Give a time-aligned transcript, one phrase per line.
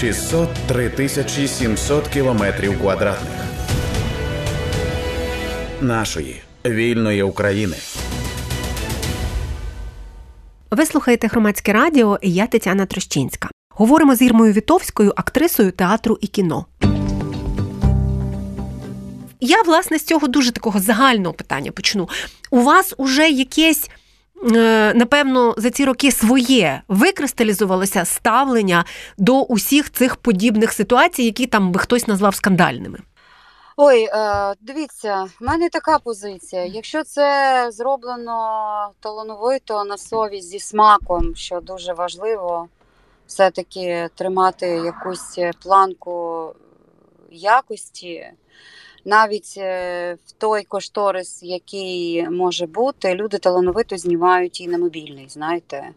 [0.00, 3.40] 603 тисячі 700 кілометрів квадратних
[5.80, 7.76] нашої вільної України.
[10.70, 13.48] Ви слухаєте громадське радіо, і я Тетяна Трощинська.
[13.70, 16.66] Говоримо з Ірмою Вітовською, актрисою театру і кіно.
[19.40, 22.08] Я, власне, з цього дуже такого загального питання почну.
[22.50, 23.90] У вас уже якесь.
[24.44, 28.84] Е, напевно, за ці роки своє викристалізувалося ставлення
[29.18, 32.98] до усіх цих подібних ситуацій, які там би хтось назвав скандальними.
[33.76, 36.64] Ой, е, дивіться, в мене така позиція.
[36.64, 42.68] Якщо це зроблено талановито на совість зі смаком, що дуже важливо,
[43.26, 46.46] все-таки тримати якусь планку
[47.30, 48.26] якості,
[49.08, 55.90] навіть е, в той кошторис, який може бути, люди талановито знімають і на мобільний, знаєте.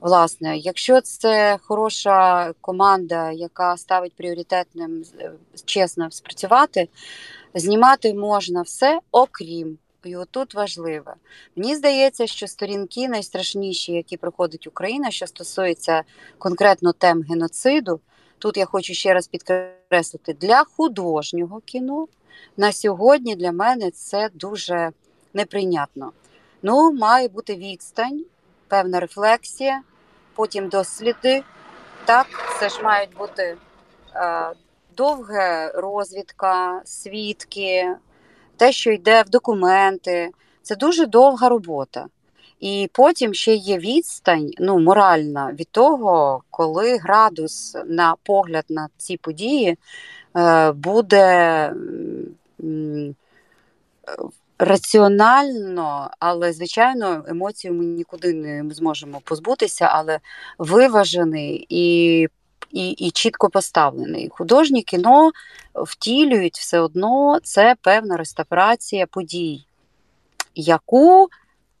[0.00, 5.32] Власне, якщо це хороша команда, яка ставить пріоритетним е,
[5.64, 6.88] чесно спрацювати,
[7.54, 9.78] знімати можна все, окрім.
[10.04, 11.14] І отут важливе.
[11.56, 16.02] Мені здається, що сторінки найстрашніші, які проходить Україна, що стосується
[16.38, 18.00] конкретно тем геноциду.
[18.38, 22.06] Тут я хочу ще раз підкреслити для художнього кіно.
[22.56, 24.90] На сьогодні для мене це дуже
[25.34, 26.12] неприйнятно.
[26.62, 28.24] Ну, має бути відстань,
[28.68, 29.82] певна рефлексія,
[30.34, 31.42] потім досліди.
[32.04, 32.26] Так,
[32.60, 33.56] це ж мають бути
[34.14, 34.52] е,
[34.96, 37.96] довга розвідка, свідки,
[38.56, 40.30] те, що йде в документи.
[40.62, 42.06] Це дуже довга робота.
[42.60, 49.16] І потім ще є відстань, ну моральна від того, коли градус на погляд на ці
[49.16, 49.78] події
[50.74, 51.72] буде
[54.58, 60.20] раціонально, але звичайно, емоцію ми нікуди не зможемо позбутися, але
[60.58, 62.28] виважений і
[62.72, 64.28] і, і чітко поставлений.
[64.28, 65.30] Художнє кіно
[65.74, 69.64] втілюють все одно це певна реставрація подій,
[70.54, 71.28] яку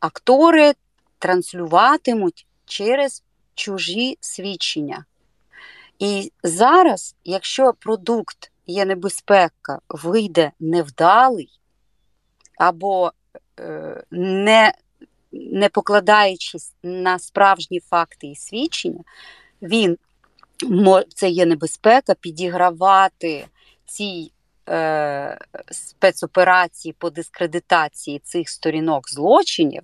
[0.00, 0.72] актори
[1.18, 3.22] транслюватимуть через
[3.54, 5.04] чужі свідчення.
[6.00, 11.60] І зараз, якщо продукт є небезпека, вийде невдалий,
[12.58, 13.12] або
[13.60, 14.74] е, не
[15.32, 19.04] не покладаючись на справжні факти і свідчення,
[19.62, 19.98] він
[21.14, 23.46] це є небезпека підігравати
[23.86, 24.32] цій
[24.68, 25.38] е,
[25.70, 29.82] спецоперації по дискредитації цих сторінок злочинів.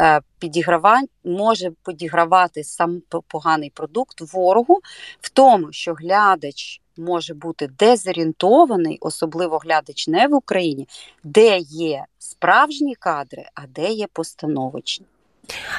[0.00, 4.80] Е, підігравань може підігравати сам поганий продукт ворогу
[5.20, 10.88] в тому, що глядач може бути дезорієнтований, особливо глядач не в Україні,
[11.24, 15.06] де є справжні кадри, а де є постановочні.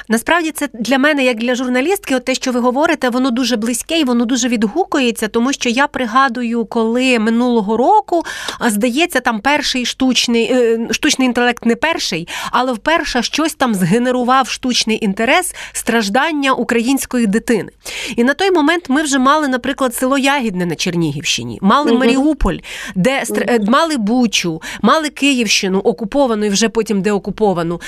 [0.08, 4.00] Насправді це для мене, як для журналістки, от те, що ви говорите, воно дуже близьке
[4.00, 8.22] і воно дуже відгукується, тому що я пригадую, коли минулого року
[8.66, 15.04] здається, там перший штучний е, штучний інтелект не перший, але вперше щось там згенерував штучний
[15.04, 17.72] інтерес страждання української дитини.
[18.16, 22.00] І на той момент ми вже мали, наприклад, село Ягідне на Чернігівщині, мали угу.
[22.00, 22.56] Маріуполь,
[22.94, 23.64] де угу.
[23.68, 27.80] мали Бучу, мали Київщину, окуповану і вже потім деокуповану.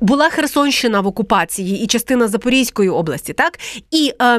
[0.00, 3.58] Була Херсонщина в окупації і частина Запорізької області, так
[3.90, 4.38] і е,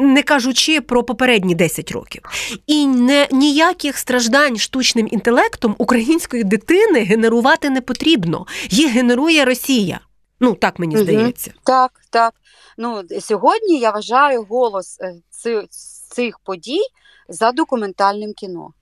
[0.00, 2.22] не кажучи про попередні 10 років,
[2.66, 8.46] і не ніяких страждань штучним інтелектом української дитини генерувати не потрібно.
[8.70, 10.00] Їх генерує Росія.
[10.40, 11.50] Ну так мені здається.
[11.54, 11.60] Угу.
[11.64, 12.34] Так, так.
[12.78, 15.14] Ну сьогодні я вважаю голос е,
[16.14, 16.82] цих подій
[17.28, 18.72] за документальним кіно.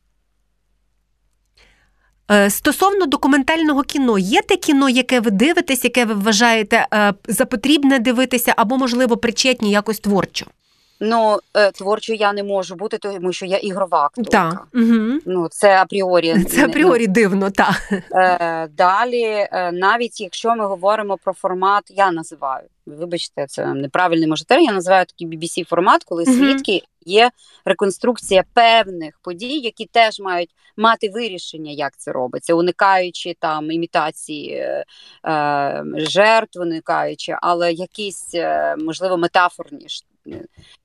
[2.31, 7.45] Е, стосовно документального кіно, є те кіно, яке ви дивитесь, яке ви вважаєте е, за
[7.45, 10.47] потрібне дивитися, або, можливо, причетні якось творчо?
[11.01, 14.31] Ну, е, творчо я не можу бути, тому що я ігрова акторка.
[14.31, 14.69] Так.
[14.75, 15.19] Угу.
[15.27, 16.45] Ну, це апріорі.
[16.49, 17.93] Це апріорі ну, дивно, так.
[18.77, 22.69] Далі, навіть якщо ми говоримо про формат, я називаю.
[22.87, 26.33] Вибачте, це неправильний може термін, Я називаю такий BBC формат, коли угу.
[26.33, 27.31] свідки є
[27.65, 34.85] реконструкція певних подій, які теж мають мати вирішення, як це робиться, уникаючи там імітації е,
[35.27, 39.87] е жертв, уникаючи, але якісь е, можливо метафорні.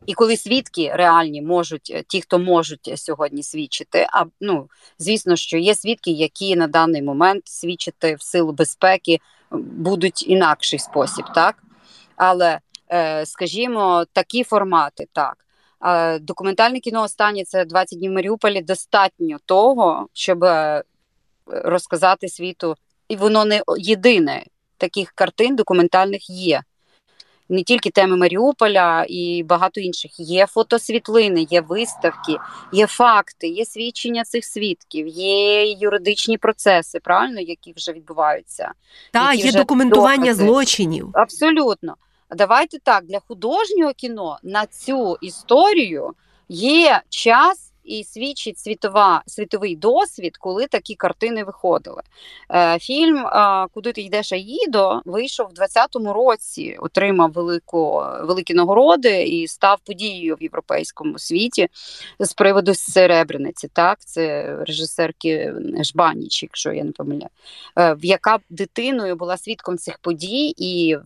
[0.06, 4.70] І коли свідки реальні можуть, е, ті, хто можуть сьогодні свідчити, а ну
[5.00, 9.20] звісно, що є свідки, які на даний момент свідчити в силу безпеки
[9.52, 11.64] будуть інакший спосіб, так
[12.16, 12.60] але
[13.26, 15.46] скажімо, такі формати так.
[16.22, 18.62] Документальне кіно останнє це 20 днів в Маріуполі.
[18.62, 20.84] Достатньо того, щоб е,
[21.48, 22.76] розказати світу,
[23.08, 24.46] і воно не єдине
[24.78, 26.64] таких картин документальних є.
[27.50, 30.12] Не тільки теми Маріуполя і багато інших.
[30.20, 32.38] Є фотосвітлини, є виставки,
[32.72, 38.72] є факти, є свідчення цих свідків, є юридичні процеси, правильно, які вже відбуваються.
[39.12, 40.46] Та є вже документування докази.
[40.46, 41.10] злочинів.
[41.14, 41.96] Абсолютно.
[42.36, 46.14] Давайте так, для художнього кіно на цю історію
[46.50, 52.02] є час і свідчить світова, світовий досвід, коли такі картини виходили.
[52.52, 59.24] Е, фільм е, Куди ти йдеш Аїдо вийшов в 2020 році, отримав велику, великі нагороди
[59.24, 61.68] і став подією в європейському світі
[62.20, 63.68] з приводу Серебряниці.
[63.74, 65.54] Так, це режисерки
[65.84, 67.30] Жбаніч, якщо я не помиляю,
[67.78, 70.98] е, яка дитиною була свідком цих подій і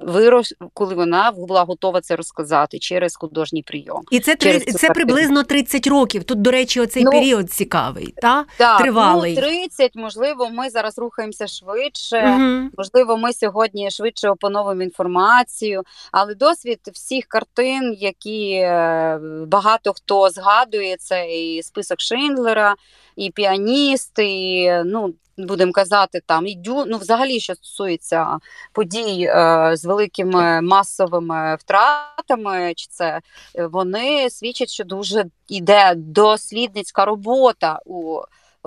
[0.00, 4.02] вирос, коли вона була готова це розказати через художній прийом.
[4.10, 6.24] І це, Через три- це приблизно 30 років.
[6.24, 8.14] Тут, до речі, оцей Ну, період цікавий.
[8.22, 8.44] Та?
[8.56, 9.34] Так, Тривалий.
[9.34, 12.36] Ну, 30, можливо, ми зараз рухаємося швидше.
[12.38, 12.70] Угу.
[12.78, 15.82] Можливо, ми сьогодні швидше опановуємо інформацію,
[16.12, 22.74] але досвід всіх картин, які е, багато хто згадує, це і список Шиндлера,
[23.16, 25.14] і піаніст, і ну.
[25.38, 28.38] Будемо казати, там і ну взагалі, що стосується
[28.72, 33.20] подій е, з великими масовими втратами, чи це
[33.54, 38.20] е, вони свідчать, що дуже йде дослідницька робота у,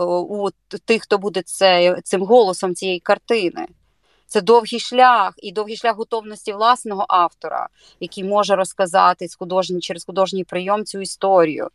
[0.06, 0.50] у
[0.86, 3.68] тих, хто буде це, цим голосом цієї картини.
[4.30, 7.68] Це довгий шлях і довгий шлях готовності власного автора,
[8.00, 11.70] який може розказати з художній, через художній прийом цю історію.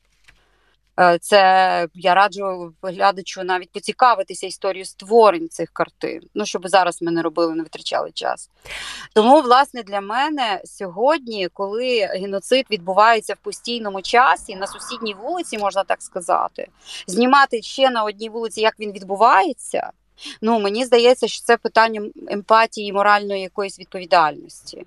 [1.01, 6.21] Е, Це я раджу глядачу навіть поцікавитися історією створень цих картин.
[6.35, 8.51] Ну, щоб зараз ми не робили, не витрачали час.
[9.15, 15.85] Тому, власне, для мене сьогодні, коли геноцид відбувається в постійному часі, на сусідній вулиці, можна
[15.85, 16.69] так сказати,
[17.07, 19.91] знімати ще на одній вулиці, як він відбувається.
[20.43, 24.87] Ну, мені здається, що це питання емпатії і моральної якоїсь відповідальності.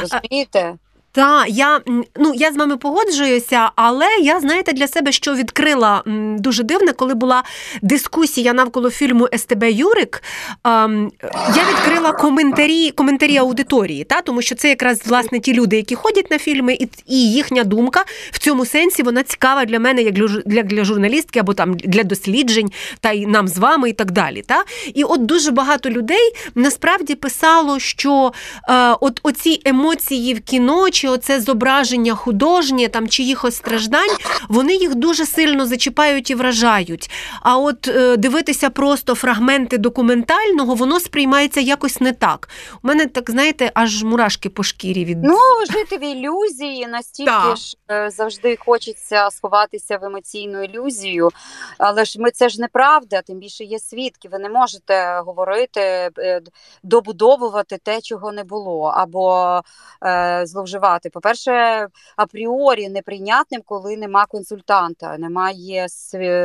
[0.00, 0.76] Розумієте?
[1.16, 1.80] Та я
[2.16, 6.02] ну я з вами погоджуюся, але я знаєте для себе, що відкрила
[6.38, 7.42] дуже дивне, коли була
[7.82, 10.22] дискусія навколо фільму СТБ Юрик.
[10.64, 11.12] ем,
[11.56, 16.30] я відкрила коментарі, коментарі аудиторії, та тому що це якраз власне ті люди, які ходять
[16.30, 20.14] на фільми, і, і їхня думка в цьому сенсі вона цікава для мене, як
[20.46, 22.70] для, для, журналістки або там для досліджень,
[23.00, 24.42] та й нам з вами, і так далі.
[24.42, 24.64] Та?
[24.94, 28.32] І от дуже багато людей насправді писало, що
[28.68, 34.16] е, от оці емоції в кіно, чи оце зображення художнє, там чиїхось страждань,
[34.48, 37.10] вони їх дуже сильно зачіпають і вражають.
[37.42, 42.48] А от е, дивитися просто фрагменти документального, воно сприймається якось не так.
[42.82, 45.38] У мене так, знаєте, аж мурашки по шкірі від Ну,
[45.70, 47.56] жити в ілюзії настільки Так.
[47.56, 51.30] ж е, завжди хочеться сховатися в емоційну ілюзію,
[51.78, 54.28] але ж ми це ж неправда, тим більше є свідки.
[54.28, 55.80] Ви не можете говорити,
[56.18, 56.40] е,
[56.82, 59.60] добудовувати те, чого не було, або
[60.04, 60.85] е, зловживати.
[61.12, 61.86] По-перше,
[62.16, 65.86] апріорі неприйнятним, коли нема консультанта, немає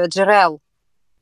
[0.07, 0.59] джерел.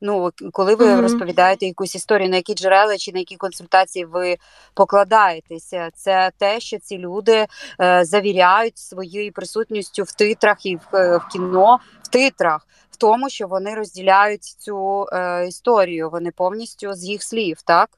[0.01, 1.01] Ну, коли ви Мгм.
[1.01, 4.38] розповідаєте якусь історію, на які джерела чи на які консультації ви
[4.74, 7.48] покладаєтеся, це те, що ці люди
[7.81, 13.30] е, завіряють своєю присутністю в титрах і в, е, в кіно, в титрах, в тому,
[13.30, 16.10] що вони розділяють цю е, історію.
[16.10, 17.89] Вони повністю з їх слів, так?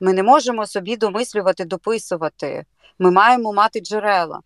[0.00, 2.64] Ми не можемо собі домислювати, дописувати.
[2.98, 4.40] Ми маємо мати джерела.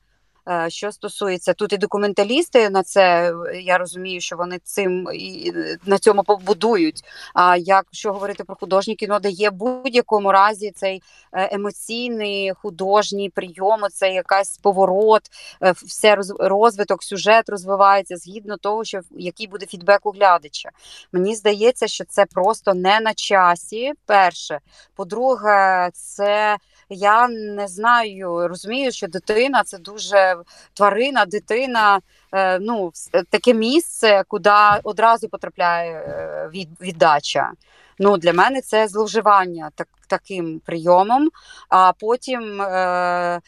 [0.49, 5.52] Е, Що стосується тут і документалісти на це, я розумію, що вони цим і
[5.87, 7.05] на цьому побудують.
[7.35, 11.02] А якщо говорити про художнє кіно, де є в будь-якому разі цей
[11.33, 15.23] е, емоційний художній прийом, це якась поворот,
[15.62, 20.71] е, все роз- розвиток, сюжет розвивається згідно того, що який буде фідбек у глядача.
[21.12, 23.93] Мені здається, що це просто не на часі.
[24.07, 24.61] Перше,
[24.95, 26.59] по-друге, це
[26.90, 30.37] я не знаю, розумію, що дитина це дуже
[30.75, 32.00] тварина, дитина.
[32.33, 32.92] е, Ну,
[33.30, 34.50] таке місце, куди
[34.85, 37.52] одразу потрапляє е, від, віддача.
[37.99, 41.28] Ну, для мене це зловживання так, таким прийомом.
[41.68, 43.40] А потім, е,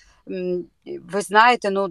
[0.86, 1.88] ви знаєте, ну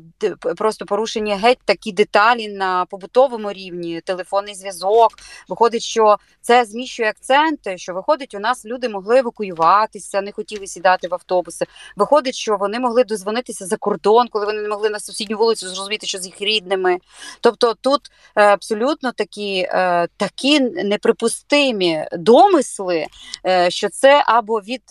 [0.58, 5.12] просто порушені геть такі деталі на побутовому рівні, телефонний зв'язок.
[5.50, 7.78] Виходить, що це зміщує акценти.
[7.78, 11.66] Що виходить, у нас люди могли евакуюватися, не хотіли сідати в автобуси.
[11.96, 16.08] Виходить, що вони могли дозвонитися за кордон, коли вони не могли на сусідню вулицю зрозуміти,
[16.08, 16.98] що з їх рідними.
[17.42, 18.02] Тобто тут
[18.36, 23.06] е, абсолютно такі, е, такі неприпустимі домисли,
[23.46, 24.84] е, що це або від,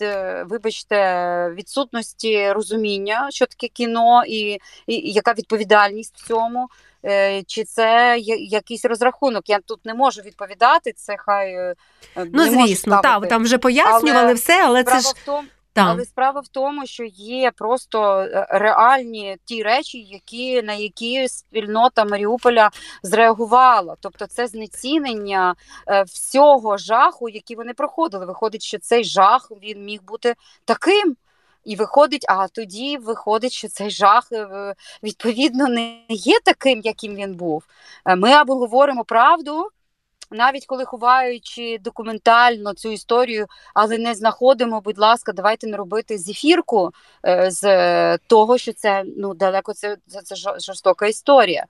[0.45, 6.67] вибачте, відсутності розуміння, що таке кіно, і, і, і яка відповідальність в цьому.
[7.05, 9.49] е, Чи це якийсь розрахунок?
[9.49, 10.93] Я тут не можу відповідати.
[10.93, 11.75] Це хай е,
[12.15, 15.47] Ну, не можу звісно, так, там вже пояснювали Але все, але це ж в тому,
[15.73, 15.85] Так.
[15.87, 22.05] Але справа в тому, що є просто е, реальні ті речі, які на які спільнота
[22.05, 22.69] Маріуполя
[23.03, 23.95] зреагувала.
[23.99, 25.55] Тобто, це знецінення
[25.87, 28.25] е, всього жаху, який вони проходили.
[28.25, 31.15] Виходить, що цей жах він міг бути таким.
[31.63, 37.35] І виходить, а тоді виходить, що цей жах е, відповідно не є таким, яким він
[37.35, 37.63] був.
[38.05, 39.69] Е, Ми або говоримо правду,
[40.31, 46.91] навіть коли ховаючи документально цю історію, але не знаходимо, будь ласка, давайте не робити зефірку
[47.25, 51.65] е, з того, що це ну далеко це, це, жорстока історія.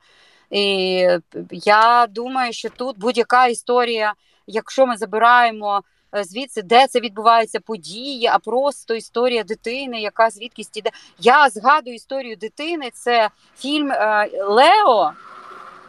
[0.50, 1.08] І
[1.52, 4.14] я думаю, що тут будь-яка історія,
[4.48, 10.90] якщо ми забираємо звідси, де це відбуваються події, а просто історія дитини, яка звідкись іде.
[11.20, 12.90] Я згадую історію дитини.
[12.94, 15.12] Це фільм е, Лео.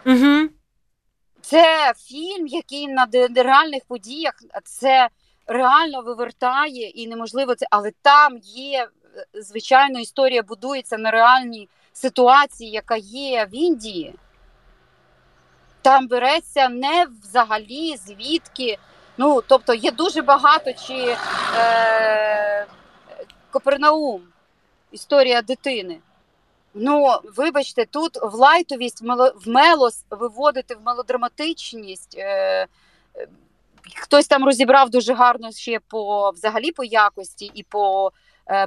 [0.07, 0.49] Угу.
[1.41, 4.35] Це фільм, який на реальних подіях
[4.65, 5.09] це
[5.47, 12.71] реально вивертає і неможливо це, але там є е, звичайно історія будується на реальній ситуації,
[12.71, 14.15] яка є в Індії.
[15.83, 18.79] Там береться не взагалі звідки.
[19.21, 21.17] Ну, тобто є дуже багато чи
[21.57, 22.67] е,
[23.51, 24.23] Копернаум,
[24.93, 25.99] історія дитини.
[26.75, 32.15] Ну, вибачте, тут в лайтовість, в мело- мелос виводити в мелодраматичність.
[32.19, 32.27] Е,
[33.17, 33.29] е,
[33.97, 38.13] хтось там розібрав дуже гарно ще по взагалі по якості і по,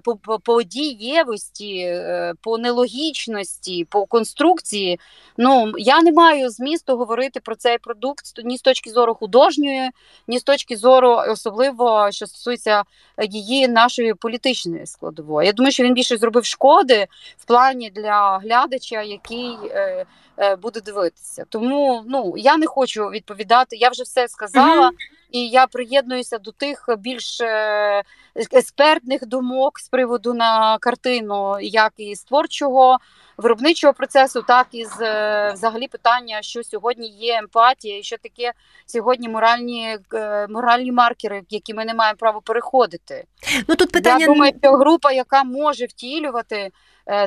[0.03, 4.99] по, по, по дієвості, е, по нелогічності, по конструкції.
[5.37, 9.89] Ну, я не маю змісту говорити про цей продукт ні з точки зору художньої,
[10.27, 12.83] ні з точки зору, особливо що стосується
[13.29, 15.47] її нашої політичної складової.
[15.47, 20.05] Я думаю, що він більше зробив шкоди в плані для глядача, який е,
[20.37, 21.45] е, буде дивитися.
[21.49, 23.75] Тому ну я не хочу відповідати.
[23.75, 24.97] Я вже все сказала, Мгм.
[25.33, 28.03] І я приєднуюся до тих більш е,
[28.35, 32.97] експертних думок з приводу на картину, як і з творчого.
[33.37, 38.53] Виробничого процесу, так і з е, взагалі питання, що сьогодні є емпатія, і що таке
[38.85, 43.25] сьогодні моральні е, моральні маркери, які ми не маємо права переходити.
[43.67, 46.71] Ну тут питання Я думаю, що група, яка може втілювати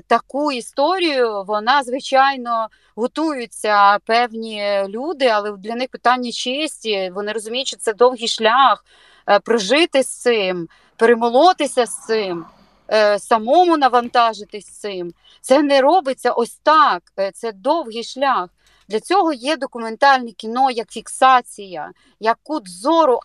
[0.07, 7.11] таку історію, вона звичайно готуються певні люди, але для них питання честі.
[7.15, 8.85] Вони розуміють, що це довгий шлях
[9.29, 12.47] е, прожити з цим, перемолотися з цим.
[12.93, 17.03] е, Самому навантажитись цим, це не робиться ось так.
[17.19, 18.49] е, Це довгий шлях.
[18.89, 21.91] Для цього є документальне кіно як фіксація,
[22.21, 23.21] як кут зору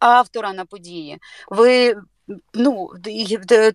[0.00, 1.18] автора на події.
[1.50, 1.94] Ви
[2.54, 2.90] ну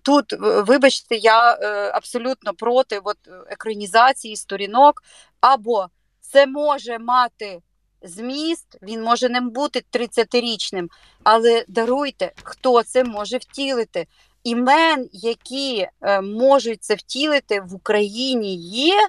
[0.02, 3.16] тут, вибачте, я е, абсолютно проти от,
[3.50, 5.02] екранізації сторінок,
[5.40, 5.86] або
[6.20, 7.60] це може мати
[8.02, 10.88] зміст, він може не бути 30-річним,
[11.24, 14.06] але даруйте, хто це може втілити.
[14.44, 19.08] Імен, які е, можуть це втілити в Україні, є.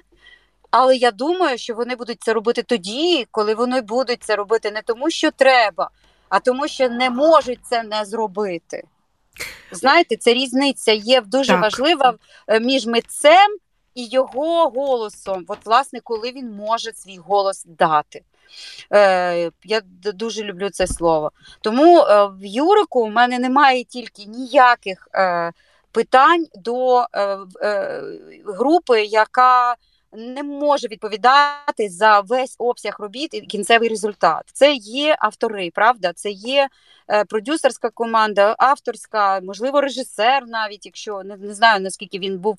[0.70, 4.82] Але я думаю, що вони будуть це робити тоді, коли вони будуть це робити не
[4.82, 5.90] тому, що треба,
[6.28, 8.82] а тому, що не можуть це не зробити.
[9.72, 11.62] Знаєте, це різниця є дуже Так.
[11.62, 12.14] важлива
[12.48, 13.56] е, між митцем
[13.94, 15.44] і його голосом.
[15.48, 18.22] От, власне, коли він може свій голос дати.
[18.92, 19.80] Е, я
[20.14, 21.32] дуже люблю це слово.
[21.60, 25.52] Тому е, в Юрику в мене немає тільки ніяких е,
[25.92, 28.02] питань до е, е,
[28.46, 29.76] групи, яка
[30.12, 34.42] не може відповідати за весь обсяг робіт і кінцевий результат.
[34.52, 36.12] Це є автори, правда?
[36.12, 36.68] Це є
[37.10, 42.58] е, продюсерська команда, авторська, можливо, режисер, навіть якщо не, не знаю наскільки він був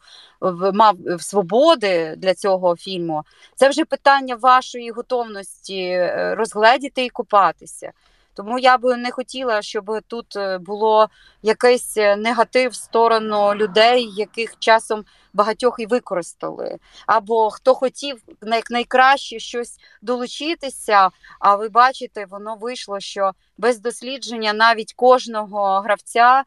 [0.73, 3.23] мав свободи для цього фільму.
[3.55, 7.91] Це вже питання вашої готовності е, розгледіти і купатися.
[8.33, 11.09] Тому я би не хотіла, щоб тут е, було
[11.41, 16.77] якийсь е, негатив в сторону людей, яких часом багатьох і використали.
[17.05, 21.09] Або хто хотів як найкраще щось долучитися,
[21.39, 26.43] а ви бачите, воно вийшло, що без дослідження навіть кожного гравця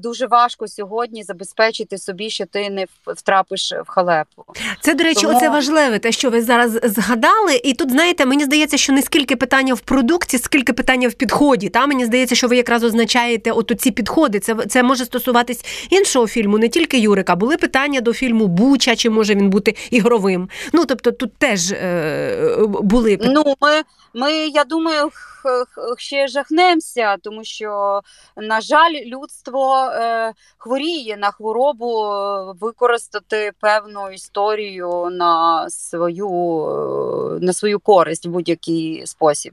[0.00, 4.44] дуже важко сьогодні забезпечити собі, що ти не втрапиш в халепу.
[4.80, 7.60] Це, до речі, Тому- оце важливе, те, що ви зараз згадали.
[7.64, 11.68] І тут, знаєте, мені здається, що не скільки питання в продукті, скільки питання в підході.
[11.68, 14.40] Та мені здається, що ви якраз означаєте от ці підходи.
[14.40, 17.36] Це це може стосуватись іншого фільму, не тільки Юрика.
[17.36, 20.48] Були питання до фільму Буча, чи може він бути ігровим.
[20.72, 23.42] Ну тобто, тут теж е, були питання.
[23.46, 23.82] Ну, ми,
[24.14, 25.10] ми я думаю,
[25.98, 28.00] ще жахнемося, тому що,
[28.36, 36.30] на жаль, людство е, хворіє на хворобу е, використати певну історію на свою,
[37.36, 39.52] е, на свою користь в будь-який спосіб.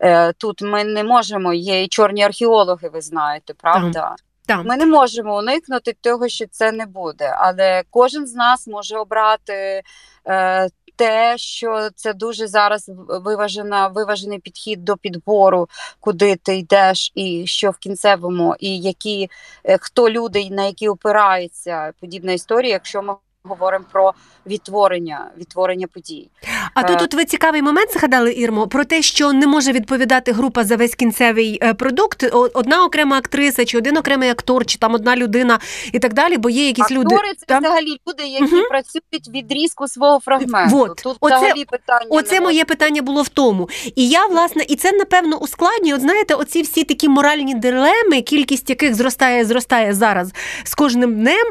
[0.00, 4.14] Е, тут ми не можемо, є і чорні археологи, ви знаєте, правда?
[4.46, 4.64] Так.
[4.64, 7.34] Ми не можемо уникнути того, що це не буде.
[7.38, 9.82] Але кожен з нас може обрати
[10.26, 10.68] е,
[11.00, 15.68] те, що це дуже зараз виважена, виважений підхід до підбору,
[16.00, 19.28] куди ти йдеш, і що в кінцевому, і які
[19.64, 24.12] е, хто люди, на які опирається подібна історія, якщо ми говоримо про
[24.46, 26.28] відтворення, відтворення подій.
[26.74, 27.04] А тут Е.
[27.04, 30.94] от ви цікавий момент згадали, Ірмо, про те, що не може відповідати група за весь
[30.94, 32.24] кінцевий е, продукт.
[32.54, 35.58] Одна окрема актриса, чи один окремий актор, чи там одна людина
[35.92, 37.14] і так далі, бо є якісь люди.
[37.14, 37.58] Актори це Та?
[37.58, 38.64] взагалі люди, які Мгм.
[38.70, 40.76] працюють відрізку свого фрагменту.
[40.76, 41.00] Вот.
[41.04, 42.06] Тут Оце- взагалі питання.
[42.10, 43.68] Оце не моє питання було в тому.
[43.96, 45.94] І я, власне, і це напевно ускладнює.
[45.94, 50.32] От знаєте, оці всі такі моральні дилеми, кількість яких зростає, зростає зараз
[50.64, 51.46] з кожним днем.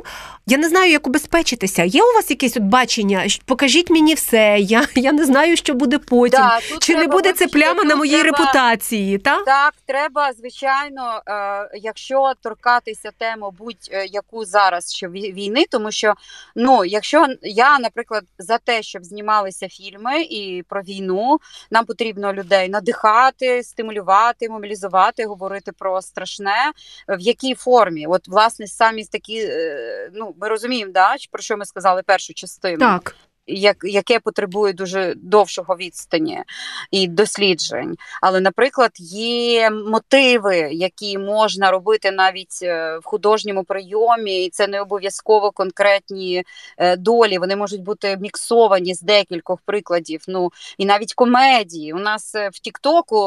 [0.49, 1.83] Я не знаю, як убезпечитися.
[1.83, 3.25] Є у вас якесь от бачення?
[3.45, 4.57] Покажіть мені все.
[4.59, 6.39] Я, я не знаю, що буде потім.
[6.39, 9.17] Да, Чи не буде це пляма на моїй треба- репутації?
[9.17, 9.43] Та?
[9.43, 16.13] Так, треба, звичайно, е, якщо торкатися тему будь-яку зараз що вій- війни, тому що
[16.55, 21.39] ну, якщо я, наприклад, за те, щоб знімалися фільми і про війну,
[21.71, 26.71] нам потрібно людей надихати, стимулювати, мобілізувати, говорити про страшне.
[27.07, 28.05] В якій формі?
[28.07, 32.77] От, власне, самі такі, е, ну, ми розуміємо, да, про що ми сказали першу частину
[32.77, 33.15] Так.
[33.49, 36.43] Як, яке потребує дуже довшого відстані
[36.91, 37.97] і досліджень.
[38.21, 44.81] Але, наприклад, є мотиви, які можна робити навіть е, в художньому прийомі, і це не
[44.81, 46.43] обов'язково конкретні
[46.77, 47.37] е, долі.
[47.37, 50.21] Вони можуть бути міксовані з декількох прикладів.
[50.27, 51.93] Ну і навіть комедії.
[51.93, 53.17] У нас е, в Тіктоку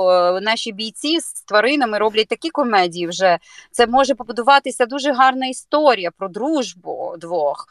[0.43, 3.07] наші бійці з тваринами роблять такі комедії.
[3.07, 3.39] Вже
[3.71, 7.69] це може побудуватися дуже гарна історія про дружбу двох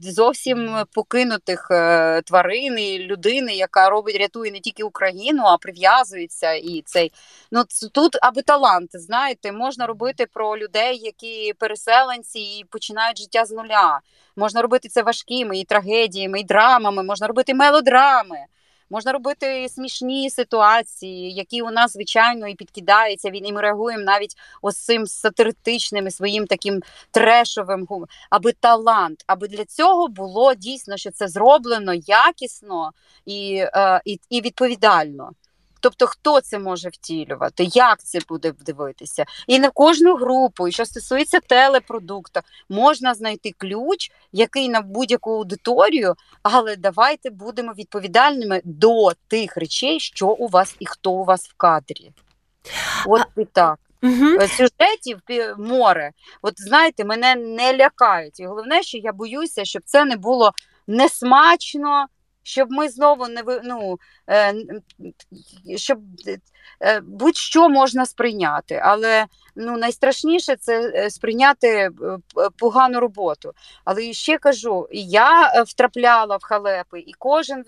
[0.00, 6.82] зовсім покинутих е, тварин і людини, яка робить, рятує не тільки Україну, а прив'язується і
[6.86, 7.12] цей.
[7.52, 13.50] Ну тут аби талант, знаєте, можна робити про людей, які переселенці і починають життя з
[13.50, 14.00] нуля.
[14.36, 18.38] Можна робити це важкими і трагедіями, і драмами, можна робити мелодрами.
[18.90, 23.30] Можна робити смішні ситуації, які у нас звичайно і підкидаються.
[23.30, 29.24] Він І ми реагуємо навіть ось цим сатиричним і своїм таким трешовим гум- аби талант,
[29.26, 32.90] аби для цього було дійсно, що це зроблено якісно
[33.26, 35.30] і, е, і, і відповідально.
[35.80, 40.84] Тобто, хто це може втілювати, як це буде дивитися, і на кожну групу, і що
[40.84, 49.56] стосується телепродукту, можна знайти ключ, який на будь-яку аудиторію, але давайте будемо відповідальними до тих
[49.56, 52.12] речей, що у вас і хто у вас в кадрі.
[53.06, 53.78] От і так.
[54.02, 54.40] Угу.
[54.40, 55.18] Сюжетів
[55.58, 56.10] море.
[56.42, 58.40] От знаєте, мене не лякають.
[58.40, 60.52] І головне, що я боюся, щоб це не було
[60.86, 62.06] несмачно,
[62.42, 63.98] щоб ми знову не ну,
[64.30, 64.54] е,
[65.76, 65.98] щоб
[66.82, 68.80] е, будь-що можна сприйняти.
[68.84, 71.90] Але ну, найстрашніше це е, сприйняти е,
[72.56, 73.52] погану роботу.
[73.84, 77.64] Але ще кажу, я е, втрапляла в халепи, і кожен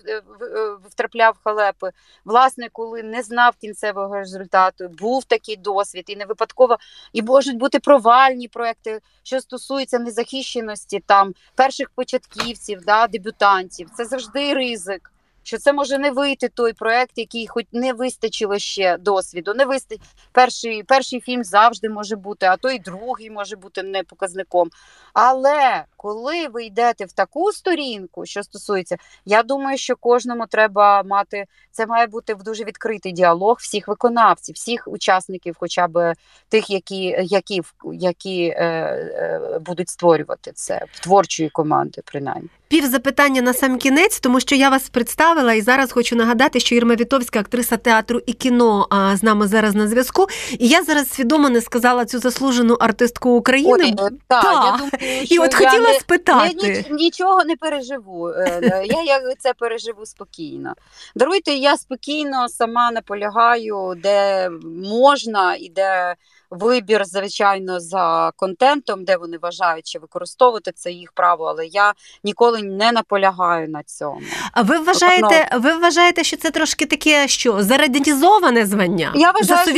[0.89, 1.91] втрапляв в халепи.
[2.25, 6.77] Власне, коли не знав кінцевого результату, був такий досвід, і не випадково,
[7.13, 13.89] і можуть бути провальні проекти, що стосуються незахищеності там перших початківців, да, дебютантів.
[13.97, 15.12] Це завжди ризик.
[15.43, 19.53] Що це може не вийти той проект, який хоч не вистачило ще досвіду.
[19.53, 19.99] Не вистач...
[20.31, 24.69] перший, перший фільм завжди може бути, а той другий може бути не показником.
[25.13, 31.45] Але коли ви йдете в таку сторінку, що стосується, я думаю, що кожному треба мати
[31.71, 36.13] це має бути в дуже відкритий діалог всіх виконавців, всіх учасників, хоча б
[36.49, 37.61] тих, які, які,
[37.93, 42.49] які е, е, будуть створювати це в творчої команди, принаймні.
[42.67, 46.75] Пів запитання на сам кінець, тому що я вас представила і зараз хочу нагадати, що
[46.75, 50.27] Ірма Вітовська, актриса театру і кіно, а, з нами зараз на зв'язку.
[50.59, 53.95] І я зараз свідомо не сказала цю заслужену артистку України.
[53.97, 54.51] Ой, е, та, та.
[54.51, 56.55] я думаю, і от я хотіла не- спитати.
[56.61, 58.29] Я ніч, нічого не переживу.
[58.29, 60.73] Е, е, Я, я це переживу спокійно.
[61.15, 64.49] Даруйте, я спокійно сама наполягаю, де
[64.91, 66.15] можна і де
[66.53, 72.61] вибір, звичайно, за контентом, де вони вважають, чи використовувати це їх право, але я ніколи
[72.61, 74.21] не наполягаю на цьому.
[74.51, 79.11] А ви вважаєте, ви вважаєте, що це трошки таке, що зарадянізоване звання?
[79.15, 79.73] Я вважаю, що це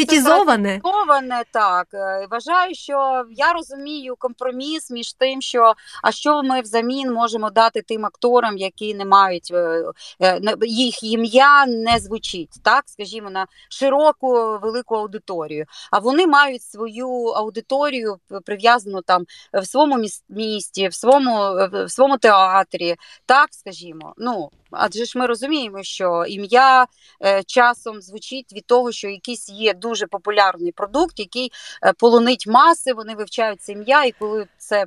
[1.51, 1.88] так.
[1.93, 7.81] Е, Вважаю, що я розумію компроміс між тим, що а що ми взамін можемо дати
[7.81, 9.83] тим акторам, які не мають е,
[10.21, 15.65] е, їх ім'я не звучить, так скажімо, на широку велику аудиторію.
[15.91, 21.38] А вони мають свою аудиторію прив'язану там в своєму місті, в своєму
[21.71, 24.13] в своєму театрі, так скажімо.
[24.17, 26.88] Ну Адже ж ми розуміємо, що ім'я
[27.25, 31.51] е, часом звучить від того, що якийсь є дуже популярний продукт, який
[31.83, 34.85] е, полонить маси, вони вивчають це ім'я, і коли це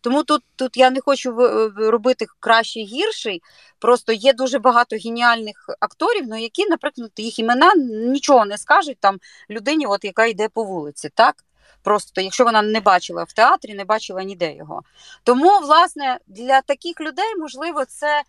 [0.00, 1.32] тому тут тут я не хочу
[1.76, 3.42] робити кращий гірший.
[3.78, 9.18] Просто є дуже багато геніальних акторів, ну які, наприклад, їх імена нічого не скажуть там
[9.50, 11.44] людині, от яка йде по вулиці, так.
[11.82, 14.82] Просто якщо вона не бачила в театрі, не бачила ніде його.
[15.24, 18.22] Тому, власне, для таких людей можливо це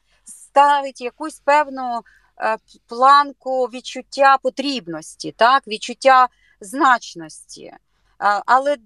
[0.51, 2.01] ставить якусь певну
[2.41, 6.27] е, планку відчуття потрібності, так, відчуття
[6.61, 7.63] значності.
[7.63, 7.77] Е,
[8.45, 8.77] але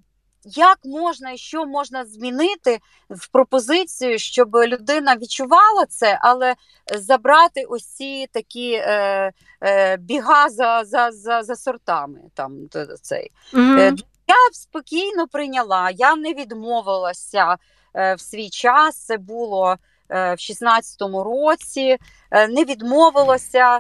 [0.44, 6.56] як можна і що можна змінити в пропозицію, щоб людина відчувала це, але
[6.96, 9.32] забрати ось ці такі е,
[9.64, 12.20] е, біга за за, за, за сортами.
[12.34, 12.54] Там,
[13.02, 13.32] цей.
[13.54, 14.06] Mm -hmm.
[14.28, 17.58] Я спокійно прийняла, я не відмовилася
[17.94, 18.98] в свій час.
[18.98, 19.78] Це було
[20.10, 21.98] в 16-му році,
[22.32, 23.80] е, не відмовилася.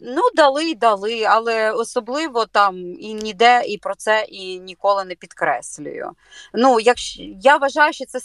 [0.00, 6.10] Ну, дали дали, але особливо там і ніде і про це і ніколи не підкреслюю.
[6.54, 8.20] Ну, якщо я вважаю, що це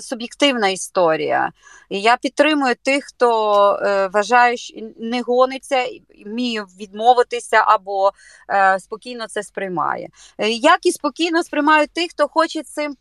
[0.00, 1.52] суб'єктивна історія.
[1.88, 5.86] І я підтримую тих, хто е, вважає, що не гониться,
[6.26, 8.12] вміє відмовитися або
[8.50, 10.08] е, спокійно це сприймає.
[10.38, 12.96] Е, як і спокійно сприймають тих, хто хоче цим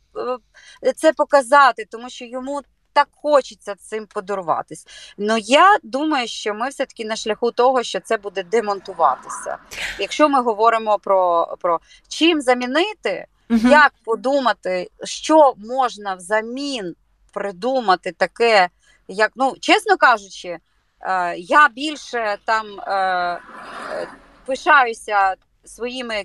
[0.83, 2.61] е, це показати, тому що йому.
[2.99, 4.88] Так хочеться цим подаруватись.
[5.17, 9.57] Ну я думаю, що ми все таки на шляху того, що це буде демонтуватися.
[9.99, 13.67] Якщо ми говоримо про про чим замінити, Угу.
[13.69, 16.95] Як подумати, що можна взамін
[17.33, 18.69] придумати таке,
[19.07, 20.57] як ну, чесно кажучи,
[21.01, 24.07] е, я більше там е, е
[24.45, 25.35] пишаюся
[25.65, 26.23] своїми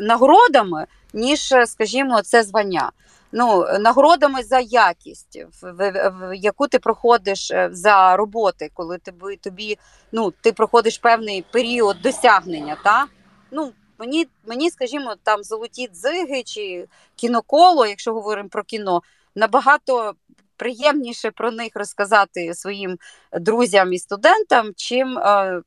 [0.00, 2.92] нагородами, ніж, скажімо, це звання.
[3.32, 9.36] Ну, Нагородами за якість, в, в, в яку ти проходиш е, за роботи, коли тобі
[9.36, 9.78] тобі
[10.12, 12.76] ну, ти проходиш певний період досягнення.
[12.84, 13.06] Та?
[13.50, 19.02] Ну, Мені, мені, скажімо, там золоті дзиги чи кіноколо, якщо говоримо про кіно,
[19.34, 20.14] набагато
[20.62, 22.98] приємніше про них розказати своїм
[23.32, 25.62] друзям і студентам, чим е,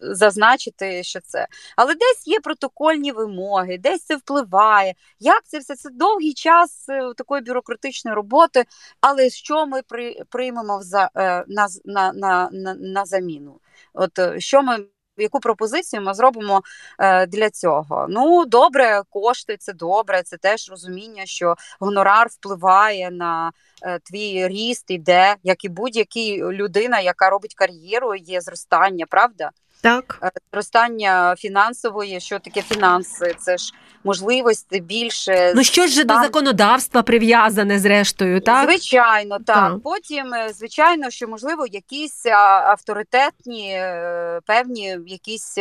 [0.00, 1.46] зазначити, що це.
[1.76, 4.94] Але десь є протокольні вимоги, десь це впливає.
[5.20, 5.76] Як це все?
[5.76, 8.64] Це довгий час е, такої бюрократичної роботи,
[9.00, 13.60] але що ми при, приймемо е, на, на, на, на, заміну?
[13.94, 14.78] От що ми
[15.22, 16.62] яку пропозицію ми зробимо
[16.98, 18.06] е, для цього?
[18.08, 24.90] Ну, добре, кошти це добре, це теж розуміння, що гонорар впливає на е, твій ріст,
[24.90, 29.50] іде, як і будь-яка людина, яка робить кар'єру, є зростання, правда?
[29.82, 30.18] Так.
[30.22, 33.36] Е, зростання фінансової, що таке фінанси?
[33.38, 33.72] Це ж
[34.04, 35.52] можливості більше.
[35.56, 36.16] Ну що ж там...
[36.16, 38.70] до законодавства прив'язане зрештою, так?
[38.70, 39.56] Звичайно, так.
[39.56, 39.82] так.
[39.82, 45.58] Потім, е, звичайно, що можливо якісь авторитетні, е, певні якісь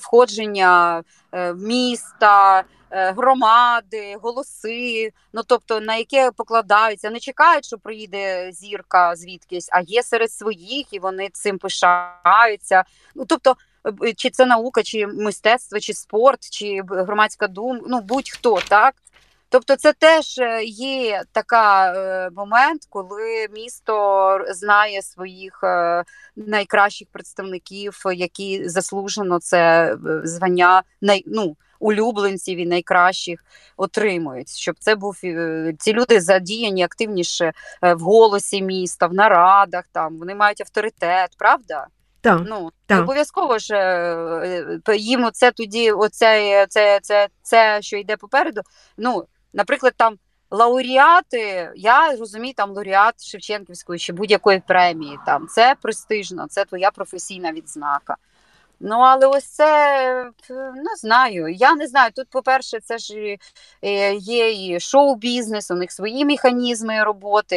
[0.00, 1.21] входження в
[1.56, 2.64] міста.
[2.94, 9.80] Е, громади, голоси, ну тобто на яке покладаються, не чекають, що приїде зірка звідкись, а
[9.80, 12.84] є серед своїх, і вони цим пишаються.
[13.14, 13.56] Ну тобто,
[14.04, 18.94] е, чи це наука, чи мистецтво, чи спорт, чи громадська думка, ну будь-хто так.
[19.52, 26.04] Тобто, це теж е, є така е, момент, коли місто знає своїх е,
[26.36, 33.44] найкращих представників, які заслужено це звання най, ну, улюбленців і найкращих
[33.76, 35.16] отримують, щоб це був
[35.78, 39.84] ці люди задіяні активніше в голосі міста, в нарадах.
[39.92, 41.86] Там вони мають авторитет, правда?
[42.20, 43.02] Так, ну так.
[43.02, 43.74] обов'язково ж
[44.96, 48.60] їм оце тоді, оце, це, це, це, що йде попереду.
[48.96, 50.18] Ну наприклад, там
[50.50, 55.18] лауреати, я розумію, там лауреат Шевченківської чи будь-якої премії.
[55.26, 58.16] Там це престижно, це твоя професійна відзнака.
[58.84, 60.30] Ну, але ось це
[60.74, 61.48] не знаю.
[61.48, 62.10] Я не знаю.
[62.16, 63.36] Тут, по-перше, це ж
[63.82, 67.56] е, є і шоу-бізнес, у них свої механізми роботи,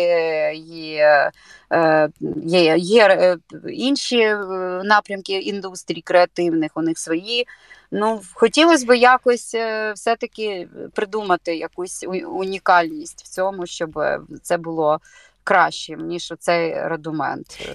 [0.66, 1.32] є
[1.74, 2.10] е,
[2.46, 3.38] є, є е,
[3.70, 4.36] інші
[4.84, 7.48] напрямки індустрії креативних, у них свої.
[7.91, 9.56] Ну, хотілося б якось
[9.95, 14.00] все-таки придумати якусь унікальність в цьому, щоб
[14.41, 15.00] це було
[15.43, 17.69] кращим, ніж цей радумент.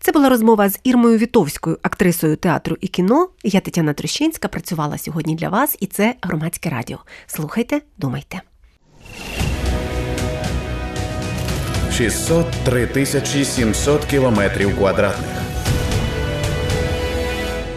[0.00, 3.28] Це була розмова з Ірмою Вітовською, актрисою театру і кіно.
[3.42, 6.98] Я Тетяна Трощинська працювала сьогодні для вас, і це громадське радіо.
[7.26, 8.40] Слухайте, думайте.
[11.92, 15.39] 603 тисячі 700 кілометрів квадратних